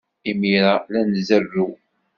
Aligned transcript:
Imir-a, 0.29 0.73
la 0.91 0.99
nzerrew. 1.11 1.71